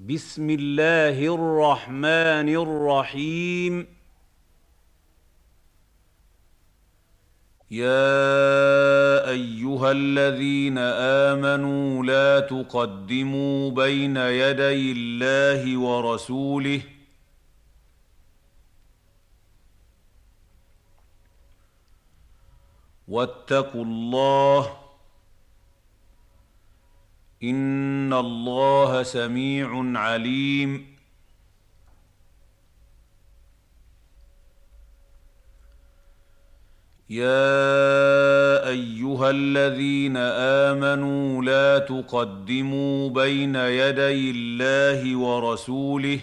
بسم 0.00 0.50
الله 0.50 1.34
الرحمن 1.34 2.48
الرحيم. 2.48 3.86
يا 7.70 9.28
أيها 9.28 9.90
الذين 9.92 10.78
آمنوا 11.28 12.04
لا 12.04 12.40
تقدموا 12.40 13.70
بين 13.70 14.16
يدي 14.16 14.92
الله 14.92 15.78
ورسوله 15.78 16.80
واتقوا 23.08 23.84
الله 23.84 24.79
ان 27.42 28.12
الله 28.12 29.02
سميع 29.02 29.98
عليم. 29.98 30.96
يا 37.10 38.68
ايها 38.68 39.30
الذين 39.30 40.16
امنوا 40.16 41.42
لا 41.42 41.78
تقدموا 41.78 43.08
بين 43.10 43.54
يدي 43.56 44.30
الله 44.30 45.16
ورسوله 45.18 46.20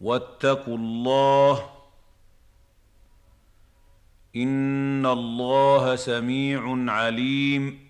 واتقوا 0.00 0.76
الله 0.76 1.73
ان 4.36 5.06
الله 5.06 5.96
سميع 5.96 6.92
عليم. 6.92 7.84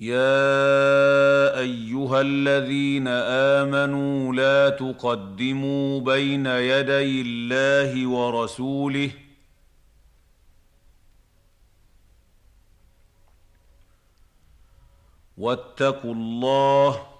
يا 0.00 1.58
ايها 1.58 2.20
الذين 2.20 3.08
امنوا 3.08 4.34
لا 4.34 4.68
تقدموا 4.68 6.00
بين 6.00 6.46
يدي 6.46 7.22
الله 7.22 8.08
ورسوله. 8.08 9.10
واتقوا 15.38 16.14
الله 16.14 17.11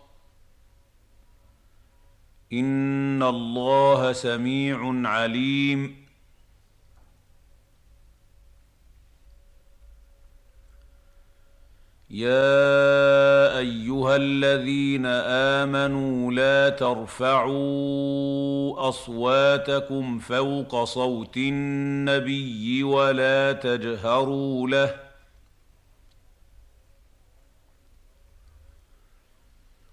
ان 2.53 3.23
الله 3.23 4.13
سميع 4.13 5.09
عليم. 5.09 6.03
يا 12.11 13.59
ايها 13.59 14.17
الذين 14.17 15.07
امنوا 15.07 16.33
لا 16.33 16.69
ترفعوا 16.69 17.53
اصواتكم 18.89 20.19
فوق 20.19 20.85
صوت 20.85 21.37
النبي 21.37 22.83
ولا 22.83 23.53
تجهروا 23.53 24.69
له 24.69 25.12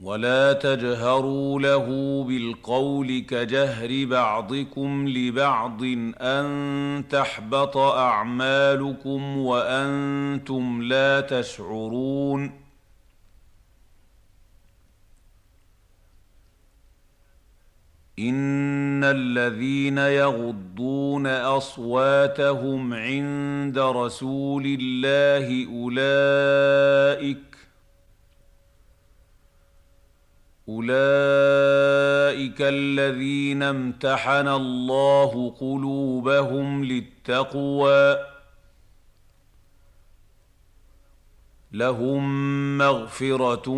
ولا 0.00 0.52
تجهروا 0.52 1.60
له 1.60 1.86
بالقول 2.28 3.18
كجهر 3.18 4.04
بعضكم 4.04 5.08
لبعض 5.08 5.82
أن 6.20 7.04
تحبط 7.10 7.76
أعمالكم 7.76 9.38
وأنتم 9.38 10.82
لا 10.82 11.20
تشعرون 11.20 12.68
إن 18.18 19.04
الذين 19.04 19.98
يغضون 19.98 21.26
أصواتهم 21.26 22.94
عند 22.94 23.78
رسول 23.78 24.76
الله 24.80 25.66
أولئك 25.82 27.48
أولئك 30.68 32.60
الذين 32.60 33.62
امتحن 33.62 34.48
الله 34.48 35.54
قلوبهم 35.60 36.84
للتقوى. 36.84 38.16
لهم 41.72 42.78
مغفرة 42.78 43.68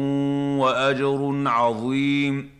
وأجر 0.58 1.42
عظيم. 1.46 2.59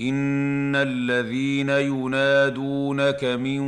ان 0.00 0.76
الذين 0.76 1.68
ينادونك 1.68 3.24
من 3.24 3.60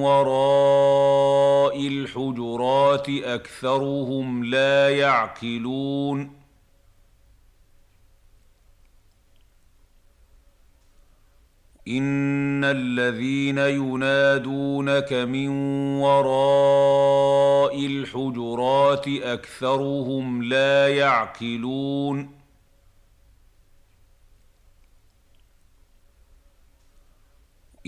وراء 0.00 1.86
الحجرات 1.86 3.08
اكثرهم 3.08 4.44
لا 4.44 4.88
يعقلون 4.88 6.40
ان 11.88 12.64
الذين 12.64 13.58
ينادونك 13.58 15.12
من 15.12 15.48
وراء 16.00 17.86
الحجرات 17.86 19.08
اكثرهم 19.08 20.42
لا 20.42 20.88
يعقلون 20.88 22.39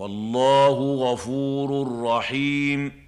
والله 0.00 1.12
غفور 1.12 2.02
رحيم. 2.02 3.06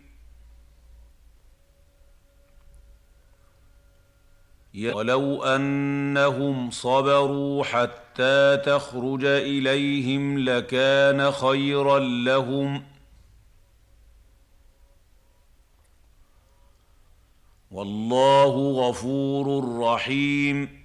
ولو 4.92 5.44
أنهم 5.44 6.70
صبروا 6.70 7.64
حتى 7.64 8.56
تخرج 8.56 9.24
إليهم 9.24 10.38
لكان 10.38 11.30
خيرا 11.30 11.98
لهم. 11.98 12.84
والله 17.70 18.88
غفور 18.88 19.78
رحيم. 19.80 20.81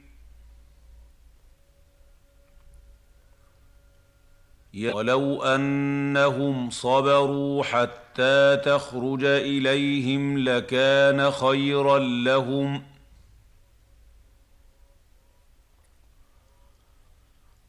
ولو 4.85 5.43
أنهم 5.43 6.69
صبروا 6.69 7.63
حتى 7.63 8.57
تخرج 8.65 9.23
إليهم 9.23 10.37
لكان 10.37 11.31
خيرا 11.31 11.99
لهم. 11.99 12.83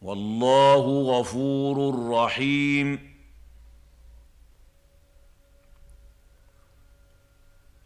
والله 0.02 1.02
غفور 1.02 2.08
رحيم. 2.10 3.18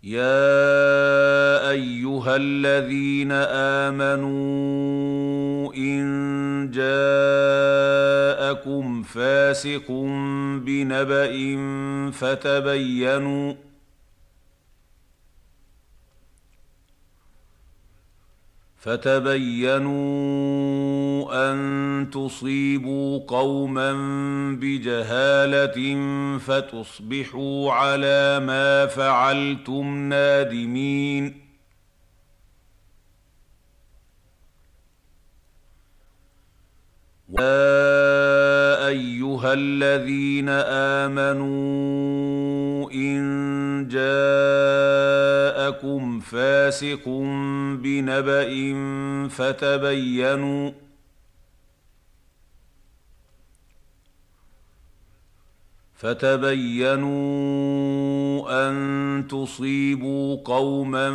يا 0.02 1.70
أيها 1.70 2.36
الذين 2.36 3.32
آمنوا 3.92 5.74
إن 5.74 6.70
جاءكم 8.52 9.02
فاسق 9.02 9.90
بنبأ 10.60 11.32
فتبينوا 12.12 13.54
فتبينوا 18.76 19.93
أن 21.52 22.10
تصيبوا 22.12 23.20
قوما 23.28 23.93
بجهالة 24.60 25.98
فتصبحوا 26.38 27.72
على 27.72 28.40
ما 28.40 28.87
فعلتم 28.87 30.08
نادمين 30.08 31.41
يا 37.40 38.88
ايها 38.88 39.52
الذين 39.52 40.49
امنوا 41.08 42.90
ان 42.93 43.23
جاءكم 45.62 46.20
فاسق 46.20 47.08
بنبأ 47.82 48.50
فتبينوا 49.29 50.70
فتبينوا 56.02 57.08
أن 58.69 59.26
تصيبوا 59.31 60.37
قوما 60.44 61.10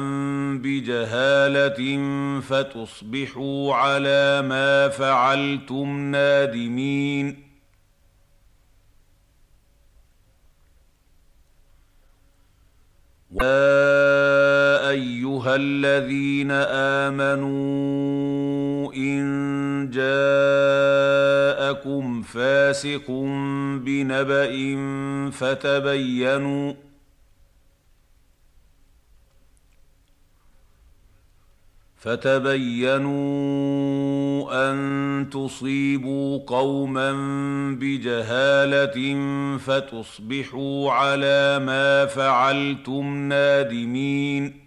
بجهالة 0.64 1.82
فتصبحوا 2.42 3.76
على 3.76 4.42
ما 4.42 4.90
فعلتم 4.90 6.12
نادمين. 6.12 7.48
يا 13.42 14.90
أيها 14.90 15.56
الذين 15.56 16.52
آمنوا 17.12 18.94
إن 18.94 19.90
جاءكم 21.68 22.22
فاسق 22.22 23.12
بنبأ 23.84 24.52
فتبينوا 25.32 26.74
فتبينوا 31.98 33.18
أن 34.72 35.30
تصيبوا 35.32 36.40
قوما 36.48 37.12
بجهالة 37.80 39.18
فتصبحوا 39.58 40.92
على 40.92 41.60
ما 41.60 42.06
فعلتم 42.06 43.16
نادمين 43.16 44.67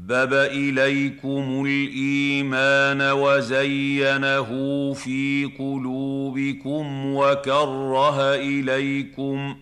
حبب 0.00 0.32
اليكم 0.32 1.64
الايمان 1.66 3.02
وزينه 3.02 4.50
في 4.94 5.50
قلوبكم 5.58 7.14
وكره 7.14 8.34
اليكم 8.34 9.56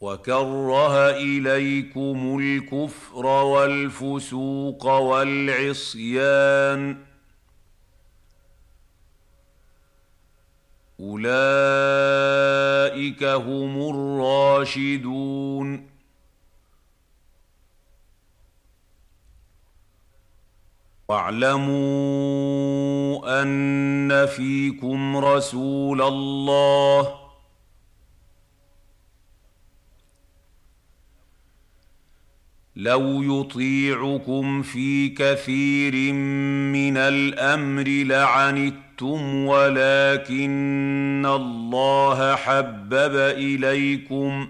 وكره 0.00 1.10
اليكم 1.10 2.38
الكفر 2.40 3.26
والفسوق 3.26 4.86
والعصيان 4.86 6.16
اولئك 11.00 11.24
هم 13.24 13.90
الراشدون 13.90 15.86
واعلموا 21.08 22.22
ان 23.42 24.26
فيكم 24.26 25.16
رسول 25.16 26.02
الله 26.02 27.24
لو 32.76 33.22
يطيعكم 33.40 34.62
في 34.62 35.08
كثير 35.08 36.12
من 36.72 36.96
الامر 36.96 37.84
لعنتم 39.02 39.46
ولكن 39.46 41.26
الله 41.26 42.36
حبب 42.36 43.16
اليكم 43.16 44.48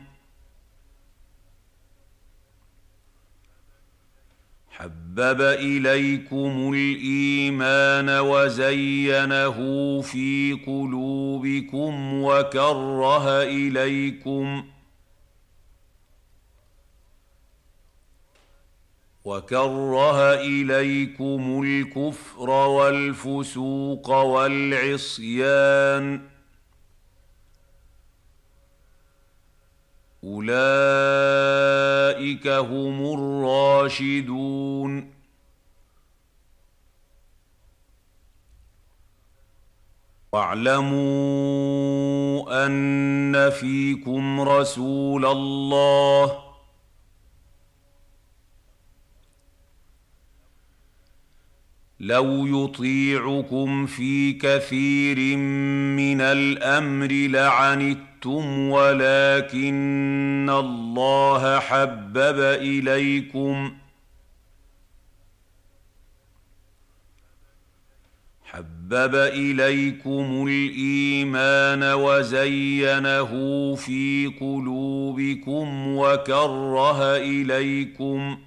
حبب 4.70 5.40
اليكم 5.40 6.72
الايمان 6.74 8.10
وزينه 8.10 9.56
في 10.00 10.52
قلوبكم 10.66 12.22
وكره 12.22 13.42
اليكم 13.42 14.64
وكره 19.24 20.34
اليكم 20.34 21.62
الكفر 21.62 22.50
والفسوق 22.50 24.10
والعصيان 24.10 25.54
اولئك 30.24 31.26
هم 32.48 33.14
الراشدون 33.14 35.10
واعلموا 40.32 41.64
ان 42.66 43.50
فيكم 43.50 44.40
رسول 44.40 45.26
الله 45.26 46.43
لو 52.04 52.46
يطيعكم 52.46 53.86
في 53.86 54.32
كثير 54.32 55.36
من 55.96 56.20
الامر 56.20 57.08
لعنتم 57.12 58.68
ولكن 58.70 60.50
الله 60.50 61.58
حبب 61.60 62.38
اليكم 62.40 63.72
حبب 68.44 69.14
اليكم 69.14 70.46
الايمان 70.48 71.82
وزينه 71.82 73.30
في 73.74 74.32
قلوبكم 74.40 75.96
وكره 75.96 77.16
اليكم 77.16 78.38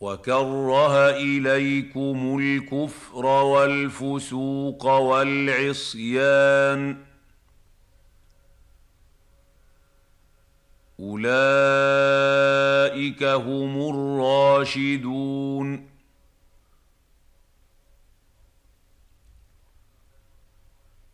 وكره 0.00 1.10
اليكم 1.10 2.38
الكفر 2.38 3.26
والفسوق 3.26 4.86
والعصيان 4.86 6.26
اولئك 11.00 12.42
هم 13.22 13.90
الراشدون 13.90 15.86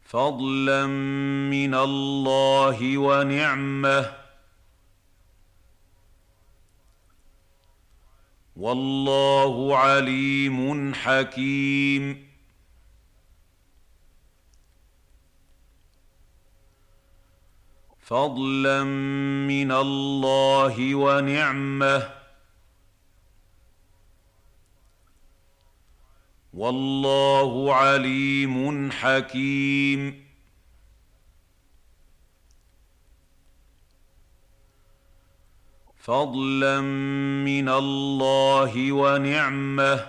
فضلا 0.05 0.87
من 1.51 1.75
الله 1.75 2.99
ونعمه 2.99 4.22
والله 8.57 9.77
عليم 9.77 10.95
حكيم. 10.95 12.29
فضلا 18.01 18.85
من 19.49 19.73
الله 19.73 20.95
ونعمة. 20.95 22.09
والله 26.55 27.75
عليم 27.75 28.91
حكيم. 28.91 30.22
فضلا 36.05 36.81
من 37.45 37.69
الله 37.69 38.93
ونعمة. 38.93 40.07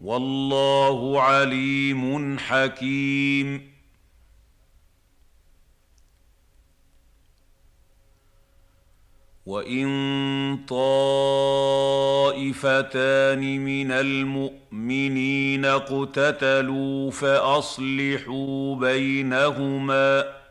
والله 0.00 1.22
عليم 1.22 2.38
حكيم. 2.38 3.72
وإن 9.46 9.86
طائفتان 10.68 11.40
من 13.64 13.92
المؤمنين 13.92 15.64
اقتتلوا 15.64 17.10
فأصلحوا 17.10 18.76
بينهما. 18.76 20.41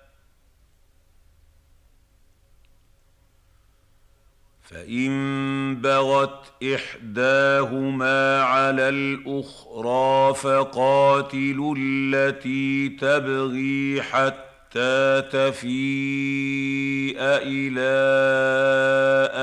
فان 4.72 5.76
بغت 5.76 6.52
احداهما 6.64 8.42
على 8.44 8.90
الاخرى 8.90 10.34
فقاتلوا 10.34 11.76
التي 11.80 12.90
تبغي 12.90 14.02
حتى 14.02 15.22
تفيء 15.32 17.18
إلى 17.20 17.92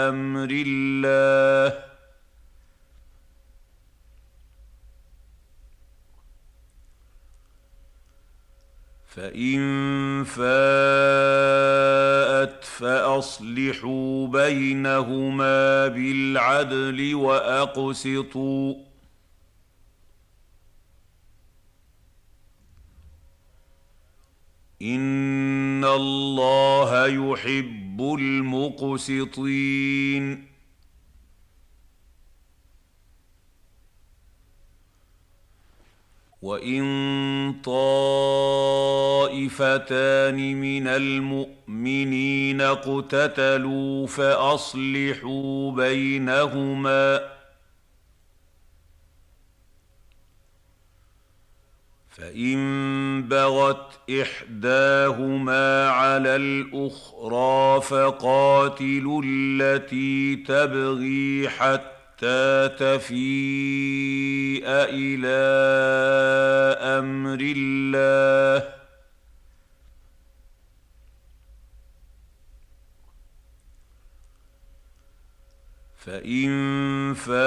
أمر 0.08 0.48
الله 0.50 1.87
فإن 9.18 10.24
فاءت 10.24 10.48
فأصلحوا 12.64 14.26
بينهما 14.26 15.86
بالعدل 15.88 17.14
وأقسطوا. 17.14 18.74
إن 24.82 25.84
الله 25.84 27.06
يحب 27.06 28.00
المقسطين. 28.18 29.68
وإن 36.42 36.84
طائفتان 39.38 40.60
من 40.60 40.88
المؤمنين 40.88 42.60
اقتتلوا 42.60 44.06
فأصلحوا 44.06 45.72
بينهما. 45.72 47.20
فإن 52.10 53.28
بغت 53.28 54.10
إحداهما 54.22 55.88
على 55.90 56.36
الأخرى 56.36 57.80
فقاتلوا 57.80 59.22
التي 59.26 60.36
تبغي 60.36 61.48
حتى 61.48 62.68
تفيء 62.78 64.64
إلى 64.66 65.38
أمر 66.98 67.38
الله. 67.40 68.77
فإن 75.98 76.50
فاءت 77.14 77.38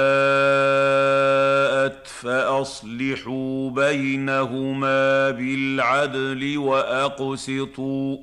فأصلحوا 2.07 3.69
بينهما 3.69 5.29
بالعدل 5.29 6.57
وأقسطوا. 6.57 8.17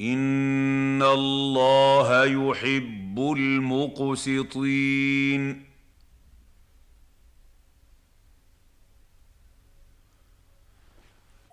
إن 0.00 1.02
الله 1.02 2.24
يحب 2.24 3.18
المقسطين. 3.36 4.86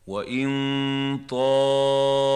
وإن 0.07 0.47
طال 1.29 2.32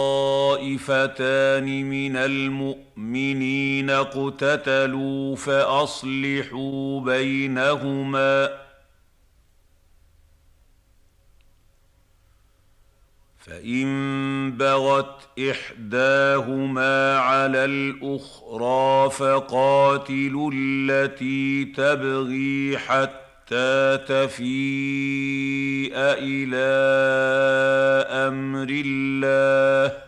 طائفتان 0.67 1.89
من 1.89 2.17
المؤمنين 2.17 3.89
اقتتلوا 3.89 5.35
فأصلحوا 5.35 7.01
بينهما. 7.01 8.49
فإن 13.39 14.57
بغت 14.57 15.39
إحداهما 15.51 17.17
على 17.19 17.65
الأخرى 17.65 19.09
فقاتلوا 19.09 20.51
التي 20.53 21.65
تبغي 21.65 22.77
حتى 22.77 23.97
تفيء 24.07 25.93
إلى 25.95 26.67
أمر 28.27 28.67
الله. 28.69 30.06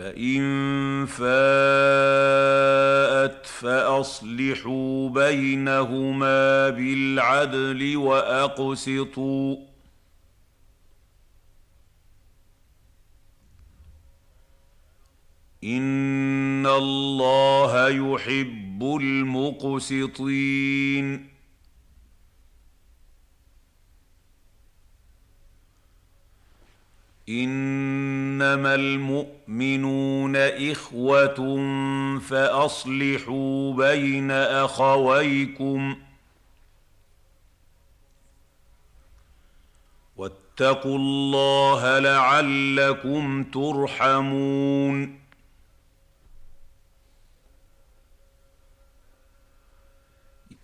فإن 0.00 1.06
فاءت 1.06 1.30
فأصلحوا 3.46 5.08
بينهما 5.08 6.68
بالعدل 6.68 7.96
وأقسطوا. 7.96 9.56
إن 15.64 16.66
الله 16.66 17.88
يحب 17.88 18.98
المقسطين. 19.00 20.50
إنما 27.30 28.74
المؤمنون 28.74 30.36
إخوة 30.36 31.58
فأصلحوا 32.18 33.74
بين 33.74 34.30
أخويكم 34.30 35.96
واتقوا 40.16 40.96
الله 40.96 41.98
لعلكم 41.98 43.44
ترحمون 43.44 45.19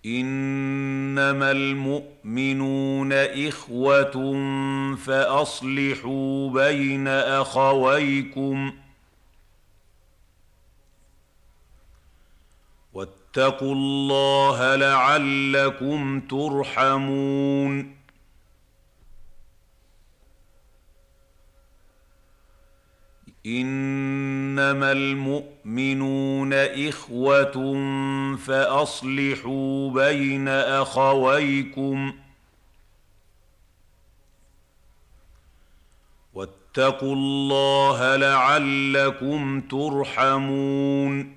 إنما 0.06 1.50
المؤمنون 1.50 3.12
إخوة 3.12 4.34
فأصلحوا 4.96 6.50
بين 6.50 7.08
أخويكم 7.08 8.72
واتقوا 12.92 13.75
الله 13.75 14.76
لعلكم 14.76 16.20
ترحمون 16.20 17.95
إنما 23.46 24.92
المؤمنون 24.92 26.52
إخوة 26.52 27.74
فأصلحوا 28.37 29.90
بين 29.90 30.48
أخويكم 30.48 32.12
واتقوا 36.35 37.14
الله 37.14 38.16
لعلكم 38.16 39.61
ترحمون 39.61 41.37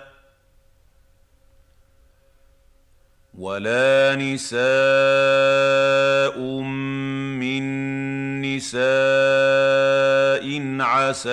ولا 3.41 4.15
نساء 4.21 4.61
من 7.41 7.63
نساء 8.41 8.81
عسى 10.79 11.29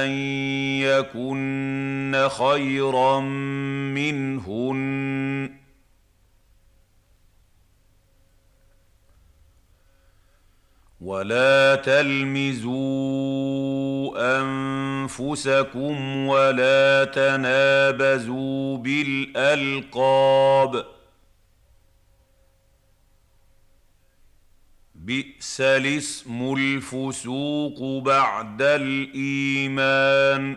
أن 0.00 0.10
يكن 0.80 2.28
خيرا 2.30 3.20
منهن. 3.92 5.61
ولا 11.02 11.74
تلمزوا 11.74 12.72
انفسكم 14.40 16.26
ولا 16.26 17.04
تنابزوا 17.04 18.78
بالالقاب 18.78 20.84
بئس 24.94 25.60
الاسم 25.60 26.54
الفسوق 26.54 28.02
بعد 28.02 28.62
الايمان 28.62 30.56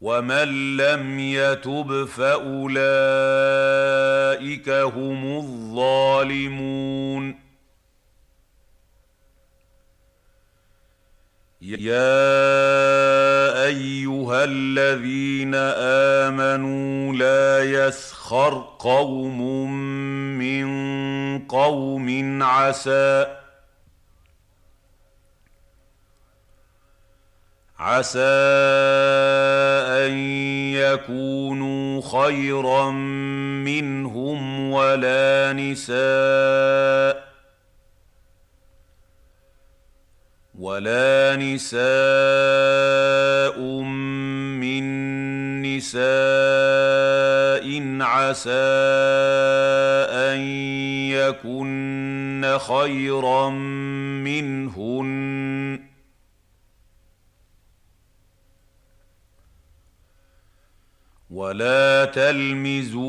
ومن 0.00 0.76
لم 0.76 1.18
يتب 1.18 2.04
فاولئك 2.04 4.07
هم 4.68 5.36
الظالمون. 5.36 7.34
يا 11.62 12.04
ايها 13.64 14.44
الذين 14.44 15.54
امنوا 16.24 17.12
لا 17.12 17.64
يسخر 17.64 18.76
قوم 18.78 19.70
من 20.38 20.68
قوم 21.38 22.42
عسى 22.42 23.37
عسى 27.78 28.18
أن 30.02 30.18
يكونوا 30.74 32.00
خيرا 32.02 32.90
منهم 32.90 34.70
ولا 34.70 35.52
نساء 35.52 37.28
ولا 40.58 41.36
نساء 41.36 41.78
من 44.58 44.82
نساء 45.62 46.02
عسى 48.02 48.50
أن 50.10 50.40
يكن 51.14 52.58
خيرا 52.58 53.50
منهن 54.24 55.87
ولا 61.30 62.04
تلمزوا 62.04 63.08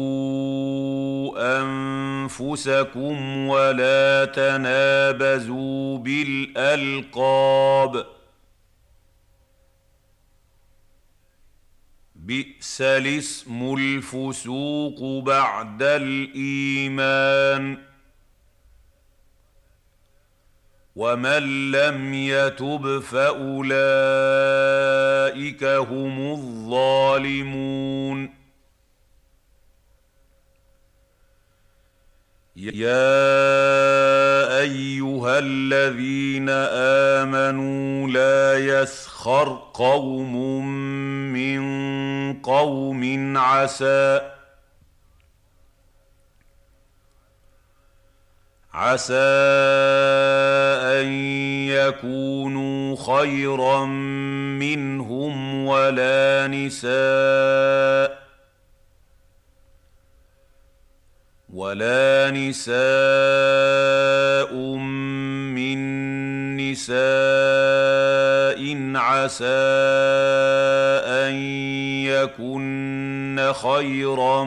انفسكم 1.61 3.47
ولا 3.47 4.25
تنابزوا 4.25 5.97
بالالقاب 5.97 8.05
بئس 12.15 12.81
الاسم 12.81 13.75
الفسوق 13.75 15.23
بعد 15.23 15.83
الايمان 15.83 17.77
ومن 20.95 21.71
لم 21.71 22.13
يتب 22.13 22.99
فاولئك 22.99 25.08
هم 25.63 26.31
الظالمون. 26.31 28.29
يا 32.55 32.99
ايها 34.59 35.39
الذين 35.39 36.49
امنوا 37.19 38.07
لا 38.07 38.59
يسخر 38.59 39.69
قوم 39.73 40.65
من 41.33 41.61
قوم 42.41 43.37
عسى 43.37 44.38
عسى 48.73 49.13
أن 51.01 51.07
يكونوا 51.67 52.95
خيرا 52.95 53.85
منهم 54.55 55.65
ولا 55.65 56.47
نساء 56.47 58.19
ولا 61.53 62.31
نساء 62.31 62.73
من 65.55 65.79
نساء 66.57 66.99
عسى 68.95 69.45
أن 71.05 71.33
يكن 72.05 73.51
خيرا 73.53 74.43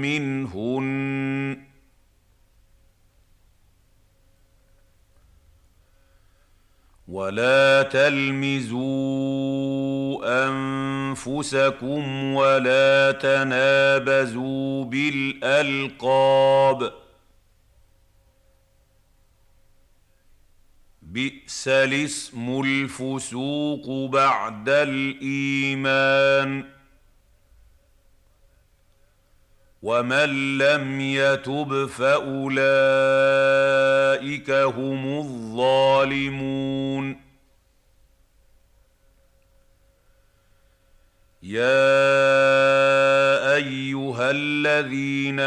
منهن 0.00 1.61
ولا 7.12 7.82
تلمزوا 7.82 8.82
انفسكم 10.48 12.34
ولا 12.34 13.12
تنابزوا 13.12 14.84
بالالقاب 14.84 16.92
بئس 21.02 21.68
الاسم 21.68 22.60
الفسوق 22.64 24.10
بعد 24.10 24.68
الايمان 24.68 26.64
ومن 29.82 30.58
لم 30.58 31.00
يتب 31.00 31.86
فاولئك 31.86 33.91
هم 34.50 35.18
الظالمون 35.18 36.12
يا 41.42 41.94
ايها 43.54 44.30
الذين 44.30 45.40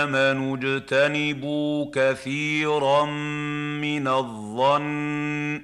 امنوا 0.00 0.56
اجتنبوا 0.56 1.90
كثيرا 1.94 3.04
من 3.80 4.08
الظن 4.08 5.62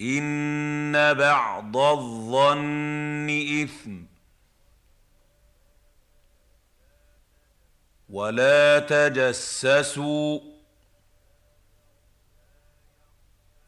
ان 0.00 1.14
بعض 1.14 1.76
الظن 1.76 3.30
اثم 3.62 4.13
ولا 8.14 8.78
تجسسوا 8.78 10.40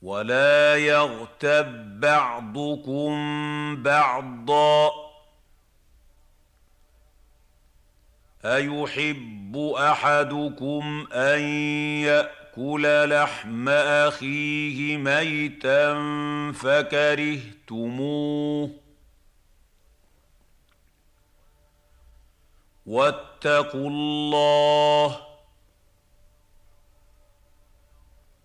ولا 0.03 0.77
يغتب 0.77 2.01
بعضكم 2.01 3.13
بعضا 3.83 4.91
أيحب 8.45 9.57
أحدكم 9.79 11.07
أن 11.13 11.41
يأكل 12.07 13.11
لحم 13.11 13.69
أخيه 13.69 14.97
ميتا 14.97 15.95
فكرهتموه 16.53 18.07
واتقوا 22.87 23.91
الله 23.91 25.17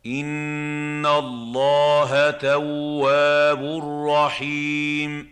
إن 0.05 1.05
الله 1.05 2.31
تواب 2.31 3.63
رحيم. 4.09 5.31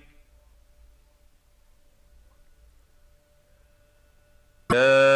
يا 4.72 5.10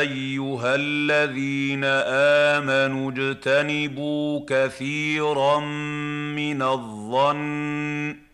أيها 0.00 0.74
الذين 0.74 1.84
آمنوا 2.64 3.10
اجتنبوا 3.10 4.46
كثيرا 4.48 5.58
من 6.40 6.62
الظن 6.62 8.29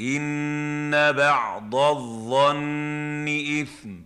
إن 0.00 1.12
بعض 1.12 1.74
الظن 1.74 3.28
إثم. 3.62 4.02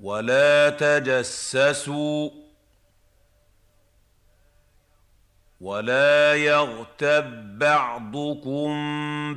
ولا 0.00 0.70
تجسسوا 0.70 2.30
ولا 5.60 6.34
يغتب 6.34 7.58
بعضكم 7.58 8.70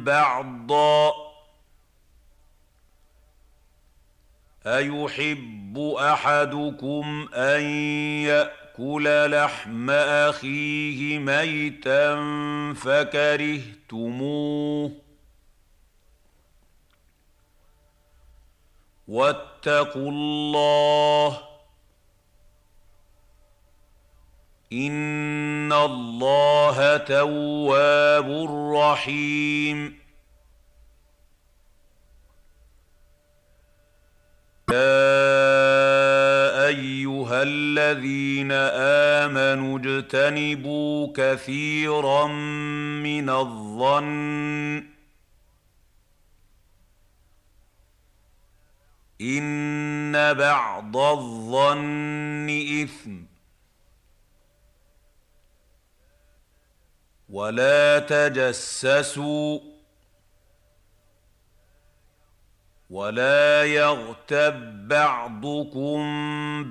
بعضا. 0.03 1.11
أيحب 4.65 5.95
أحدكم 5.99 7.29
أن 7.33 7.61
ياكل 8.81 9.31
لحم 9.31 9.89
اخيه 9.89 11.19
ميتا 11.19 12.15
فكرهتموه 12.73 14.11
واتقوا 19.07 20.11
الله 20.11 21.37
ان 24.73 25.73
الله 25.73 26.97
تواب 26.97 28.29
رحيم 28.75 30.01
يا 34.71 35.90
أيها 36.71 37.43
الذين 37.43 38.51
آمنوا 39.21 39.79
اجتنبوا 39.79 41.13
كثيرا 41.15 42.27
من 43.07 43.29
الظن 43.29 44.83
إن 49.21 50.33
بعض 50.33 50.97
الظن 50.97 52.49
إثم 52.83 53.17
ولا 57.29 57.99
تجسسوا 57.99 59.70
ولا 62.91 63.63
يغتب 63.63 64.87
بعضكم 64.87 66.01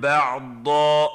بعضا. 0.01 1.09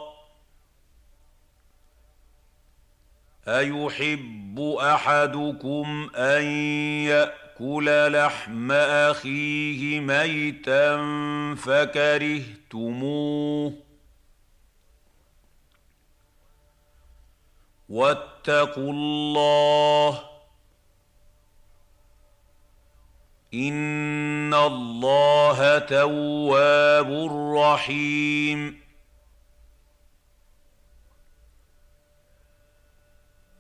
أيحب 3.49 4.77
أحدكم 4.81 6.11
أن 6.15 6.45
يأكل 7.07 8.13
لحم 8.13 8.73
أخيه 8.73 10.01
ميتا 10.01 10.97
فكرهتموه؟ 11.55 13.07
واتقوا 17.89 18.93
الله 18.93 20.36
ان 23.57 24.55
الله 24.55 25.79
تواب 25.79 27.11
رحيم 27.57 28.81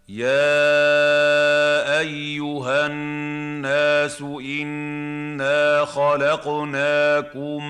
يا 0.09 1.99
ايها 2.01 2.87
الناس 2.87 4.23
انا 4.23 5.85
خلقناكم 5.85 7.67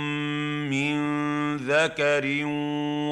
من 0.71 0.97
ذكر 1.57 2.45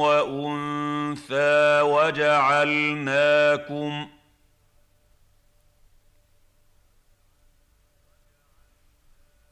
وانثى 0.03 1.81
وجعلناكم 1.83 3.15
ۖ 4.05 4.14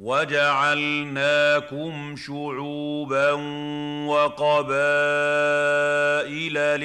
وجعلناكم 0.02 1.94
شعوبا 2.16 3.32
وقبائل 4.06 4.76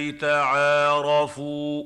لتعارفوا 0.09 1.83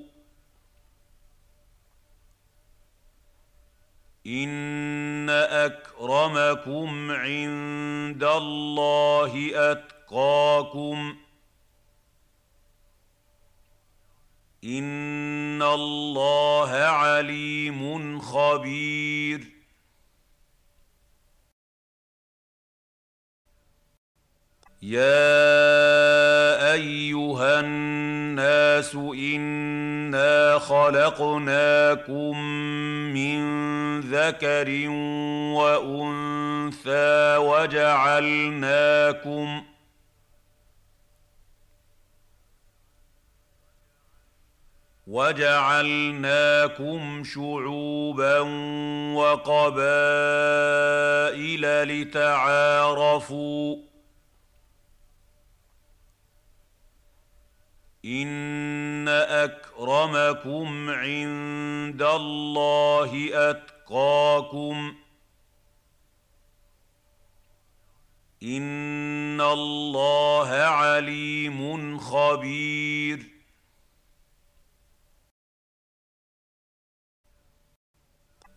إن 4.28 5.30
أكرمكم 5.30 7.12
عند 7.12 8.24
الله 8.24 9.52
أتقاكم 9.72 11.16
إن 14.64 15.62
الله 15.62 16.70
عليم 16.72 18.20
خبير 18.20 19.51
يا 24.82 26.74
ايها 26.74 27.60
الناس 27.60 28.96
انا 28.96 30.60
خلقناكم 30.60 32.42
من 33.14 33.42
ذكر 34.00 34.90
وانثى 35.58 37.38
وجعلناكم 37.38 38.82
وجعلناكم 45.08 46.44
شعوبا 47.24 48.40
وقبائل 49.16 50.02
لتعارفوا 52.02 53.91
ان 58.06 59.08
اكرمكم 59.08 60.90
عند 60.90 62.02
الله 62.02 63.30
اتقاكم 63.34 64.96
ان 68.44 69.42
الله 69.42 70.50
عليم 70.50 71.98
خبير 72.00 73.41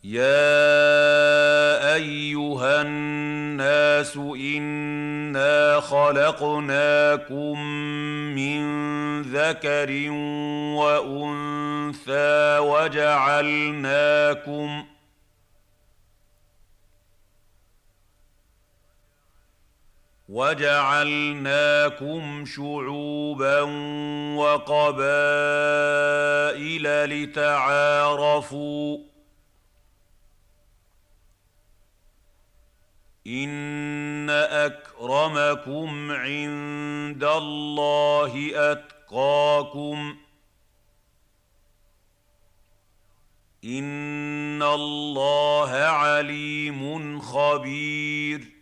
يا 0.05 1.95
ايها 1.95 2.83
الناس 2.83 4.17
انا 4.17 5.81
خلقناكم 5.81 7.63
من 8.35 9.23
ذكر 9.23 10.11
وانثى 10.77 12.59
وجعلناكم 12.59 14.05
وجعلناكم 20.29 21.85
شعوبا 22.47 23.61
وقبائل 24.37 24.85
لتعارفوا 27.23 28.99
ان 33.27 34.31
اكرمكم 34.31 36.11
عند 36.11 37.25
الله 37.25 38.51
اتقاكم 38.73 40.17
ان 43.65 44.63
الله 44.63 45.71
عليم 45.71 47.21
خبير 47.21 48.55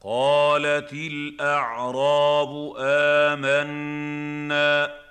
قالت 0.00 0.92
الاعراب 0.92 2.74
امنا 2.78 5.01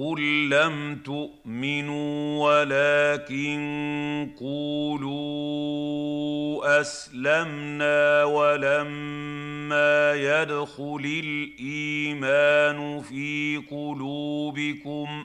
قل 0.00 0.48
لم 0.50 0.96
تؤمنوا 1.04 2.48
ولكن 2.48 3.60
قولوا 4.40 5.60
اسلمنا 6.80 8.24
ولما 8.24 10.14
يدخل 10.14 11.22
الايمان 11.24 13.00
في 13.00 13.56
قلوبكم 13.70 15.24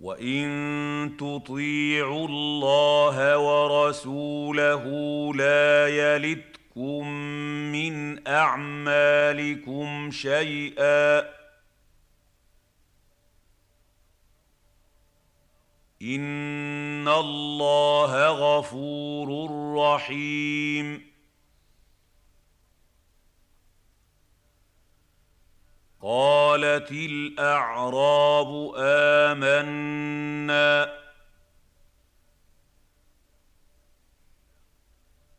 وان 0.00 1.16
تطيعوا 1.18 2.28
الله 2.28 3.38
ورسوله 3.38 4.84
لا 5.34 5.88
يلد 5.88 6.51
يلدكم 6.76 7.08
من 7.72 8.28
اعمالكم 8.28 10.10
شيئا 10.10 11.18
ان 16.02 17.08
الله 17.08 18.28
غفور 18.28 19.50
رحيم 19.76 21.12
قالت 26.02 26.90
الاعراب 26.90 28.72
امنا 28.76 30.22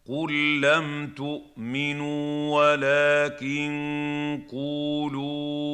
قل 0.08 0.62
لم 0.62 1.08
تؤمنوا 1.16 2.56
ولكن 2.60 4.42
قولوا 4.52 5.74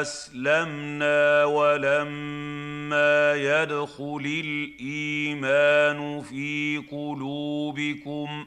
اسلمنا 0.00 1.44
ولما 1.44 3.34
يدخل 3.34 4.42
الايمان 4.44 6.20
في 6.20 6.82
قلوبكم 6.90 8.46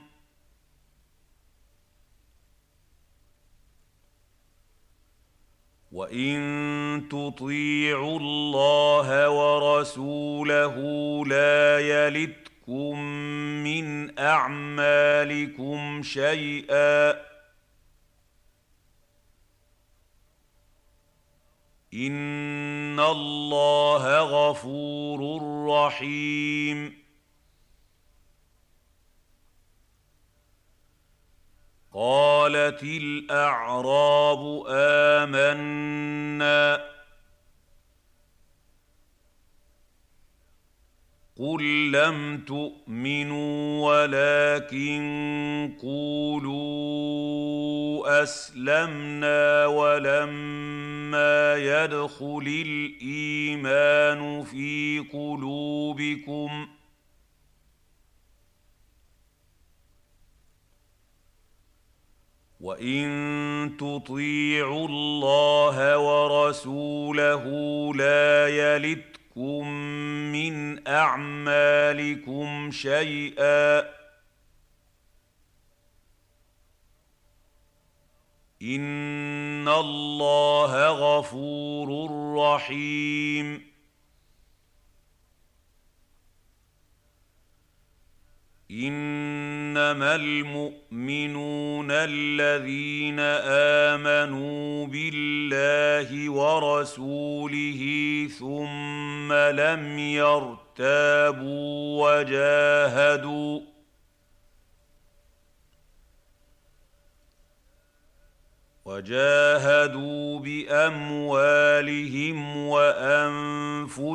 وان 5.92 7.08
تطيعوا 7.10 8.20
الله 8.20 9.30
ورسوله 9.30 10.76
لا 11.26 11.80
يلدكم 11.80 12.56
من 13.82 14.20
اعمالكم 14.20 16.04
شيئا 16.04 17.12
ان 21.94 23.00
الله 23.00 24.20
غفور 24.20 25.42
رحيم 25.68 27.06
قالت 31.94 32.84
الاعراب 32.84 34.66
امنا 34.70 36.16
قل 41.40 41.92
لم 41.92 42.38
تؤمنوا 42.48 43.92
ولكن 43.92 45.02
قولوا 45.82 47.04
اسلمنا 48.24 49.66
ولما 49.66 51.56
يدخل 51.56 52.64
الايمان 52.66 54.44
في 54.44 55.00
قلوبكم 55.14 56.68
وان 62.60 63.78
تطيعوا 63.80 64.88
الله 64.88 65.98
ورسوله 66.00 67.44
لا 67.96 68.48
يلد 68.48 69.15
يلدكم 69.36 69.68
من 70.32 70.88
اعمالكم 70.88 72.72
شيئا 72.72 73.80
ان 78.62 79.68
الله 79.68 80.88
غفور 80.90 82.10
رحيم 82.36 83.76
قالت 88.70 89.55
إنما 89.76 90.16
المؤمنون 90.16 91.88
الذين 91.92 93.20
آمنوا 94.00 94.88
بالله 94.88 96.30
ورسوله 96.30 97.82
ثم 98.40 99.34
لم 99.34 100.00
يرتابوا 100.00 101.76
وجاهدوا 102.08 103.60
وجاهدوا 108.86 110.40
بأموالهم 110.40 111.88
وأنفسهم 112.68 114.08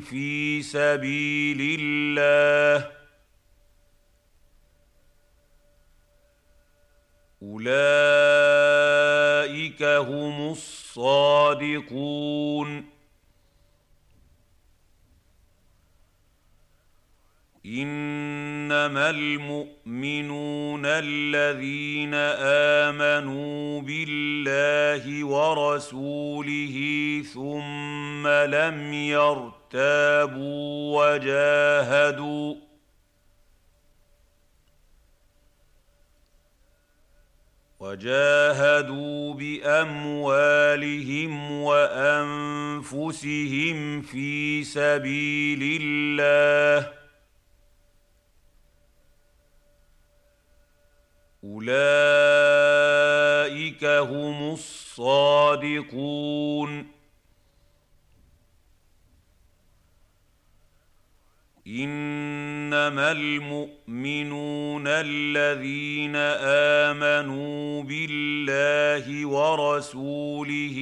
في 0.00 0.62
سبيل 0.62 1.80
الله 1.80 2.97
أولئك 7.42 7.68
هم 9.82 10.50
الصادقون. 10.50 12.18
إنما 17.66 19.10
المؤمنون 19.10 20.82
الذين 20.86 22.14
آمنوا 22.84 23.80
بالله 23.80 25.24
ورسوله 25.24 26.76
ثم 27.34 28.28
لم 28.28 28.92
يرتابوا 28.92 30.36
وجاهدوا 30.96 32.67
وجاهدوا 37.88 39.34
بأموالهم 39.34 40.82
وأنفسهم 41.62 42.98
في 44.02 44.64
سبيل 44.64 45.80
الله. 45.82 46.92
أولئك 51.44 51.84
هم 53.84 54.52
الصادقون. 54.52 55.78
إنما 61.68 63.12
المؤمنون 63.12 64.84
الذين 64.86 66.16
آمنوا 66.96 67.82
بالله 67.82 69.26
ورسوله 69.26 70.78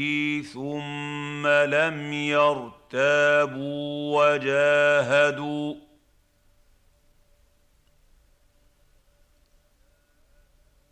ثم 0.55 1.47
لم 1.47 2.13
يرتابوا 2.13 3.67
وجاهدوا 4.23 5.75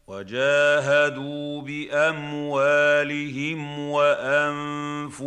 وجاهدوا 0.06 1.62
بأموالهم 1.62 2.98
وأنفسهم 3.88 5.18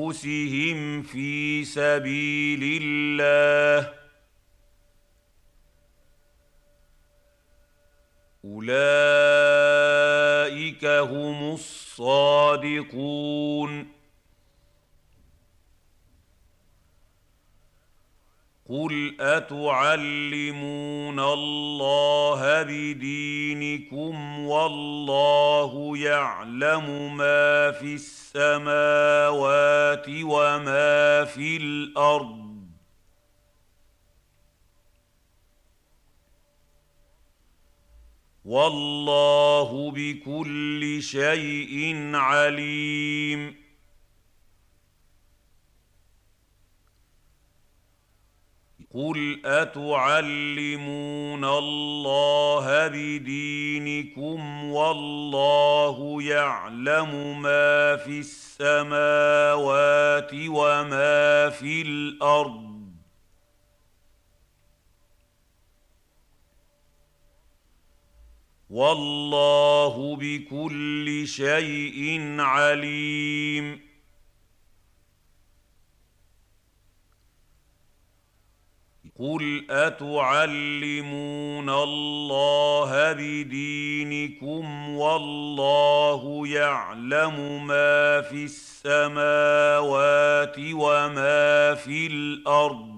في 1.01 1.63
سبيل 1.63 2.81
الله 2.83 3.96
أولئك 8.55 10.85
هم 10.85 11.53
الصادقون. 11.53 13.07
قل 18.69 19.15
أتعلمون 19.19 21.19
الله 21.19 22.63
بدينكم 22.63 24.39
والله 24.39 25.97
يعلم 25.97 27.17
ما 27.17 27.71
في 27.71 27.93
السماوات 27.93 30.05
وما 30.09 31.25
في 31.25 31.57
الأرض 31.57 32.46
والله 38.47 39.91
بكل 39.91 40.99
شيء 41.01 42.11
عليم. 42.13 43.55
قل 48.93 49.41
اتعلمون 49.45 51.45
الله 51.45 52.87
بدينكم 52.87 54.63
والله 54.63 56.23
يعلم 56.23 57.41
ما 57.41 57.95
في 57.95 58.19
السماوات 58.19 60.31
وما 60.33 61.49
في 61.49 61.81
الأرض 61.81 62.66
والله 68.69 70.15
بكل 70.15 71.27
شيء 71.27 72.35
عليم. 72.39 73.87
قل 79.19 79.65
اتعلمون 79.69 81.69
الله 81.69 83.13
بدينكم 83.13 84.89
والله 84.89 86.47
يعلم 86.47 87.67
ما 87.67 88.21
في 88.21 88.43
السماوات 88.43 90.55
وما 90.59 91.75
في 91.75 92.07
الأرض 92.07 92.96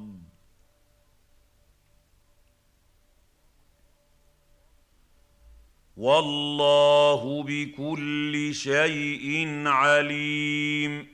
والله 5.99 7.43
بكل 7.43 8.49
شيء 8.53 9.63
عليم. 9.67 11.07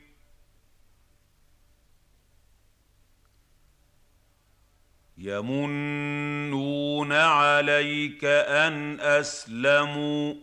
يمنون 5.17 7.11
عليك 7.11 8.25
أن 8.25 8.99
أسلموا. 8.99 10.33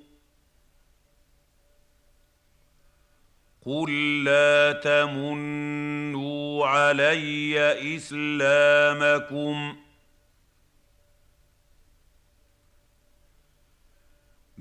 قل 3.66 4.24
لا 4.24 4.72
تمنوا 4.72 6.66
علي 6.66 7.96
إسلامكم. 7.96 9.81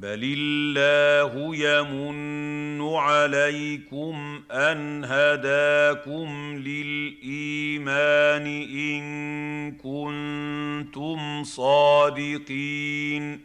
بل 0.01 0.21
الله 0.37 1.55
يمن 1.55 2.81
عليكم 2.95 4.43
ان 4.51 5.05
هداكم 5.05 6.57
للايمان 6.65 8.45
ان 8.47 9.71
كنتم 9.71 11.43
صادقين 11.43 13.41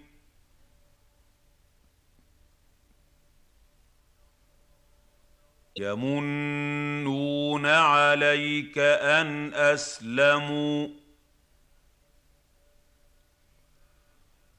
يمنون 5.76 7.66
عليك 7.66 8.78
ان 8.78 9.54
اسلموا 9.54 10.88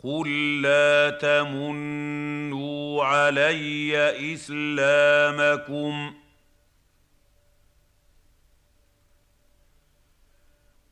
قل 0.04 0.62
لا 0.62 1.10
تمنوا 1.10 3.04
علي 3.06 3.98
اسلامكم 4.34 6.14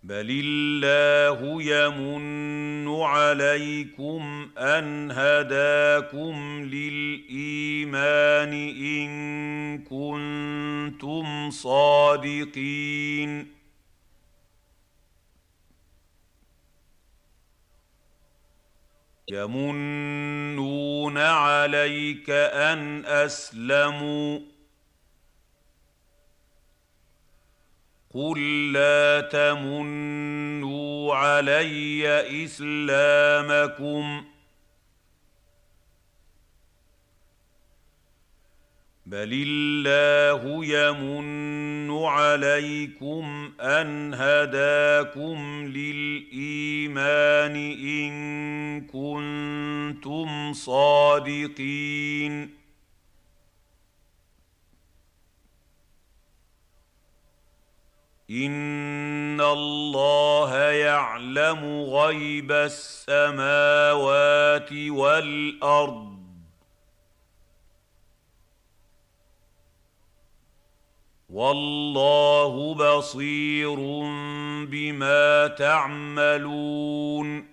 بل 0.03 0.41
الله 0.45 1.63
يمن 1.63 2.87
عليكم 3.01 4.49
ان 4.57 5.11
هداكم 5.11 6.63
للايمان 6.63 8.53
ان 8.53 9.77
كنتم 9.77 11.49
صادقين 11.49 13.47
يمنون 19.31 21.17
عليك 21.17 22.29
ان 22.29 23.05
اسلموا 23.05 24.39
قل 28.13 28.71
لا 28.71 29.21
تمنوا 29.21 31.15
علي 31.15 32.07
اسلامكم 32.45 34.25
بل 39.05 39.29
الله 39.47 40.65
يمن 40.65 41.91
عليكم 42.05 43.51
ان 43.59 44.13
هداكم 44.13 45.67
للايمان 45.67 47.55
ان 47.55 48.81
كنتم 48.81 50.53
صادقين 50.53 52.49
ان 58.31 59.41
الله 59.41 60.55
يعلم 60.57 61.81
غيب 61.81 62.51
السماوات 62.51 63.93
والارض 64.73 66.14
والله 71.35 72.73
بصير 72.73 73.75
بما 74.65 75.47
تعملون. 75.47 77.47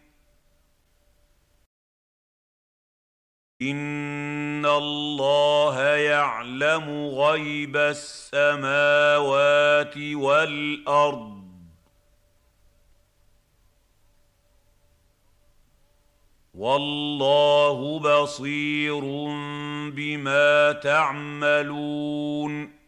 إن 3.63 4.67
الله 4.67 5.83
يعلم 5.83 7.07
غيب 7.07 7.77
السماوات 7.77 8.39
والأرض. 9.99 11.43
والله 16.55 17.99
بصير 17.99 19.01
بما 19.91 20.73
تعملون. 20.73 22.82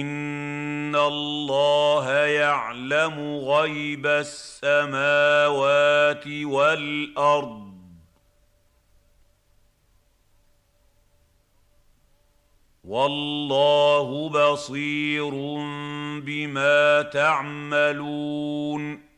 ان 0.00 0.96
الله 0.96 2.12
يعلم 2.12 3.36
غيب 3.36 4.06
السماوات 4.06 6.26
والارض. 6.26 7.74
والله 12.84 14.28
بصير 14.28 15.30
بما 16.20 17.02
تعملون. 17.02 19.13